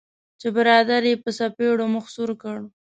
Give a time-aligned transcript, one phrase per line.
[0.39, 2.57] چې برادر یې په څپیړو مخ سور کړ.